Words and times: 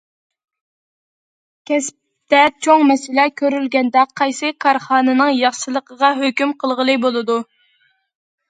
كەسىپتە 1.71 2.39
چوڭ 2.67 2.85
مەسىلە 2.91 3.27
كۆرۈلگەندە، 3.41 4.07
قايسى 4.23 4.51
كارخانىنىڭ 4.67 5.33
ياخشىلىقىغا 5.43 6.13
ھۆكۈم 6.23 6.57
قىلغىلى 6.65 6.97
بولىدۇ. 7.05 7.39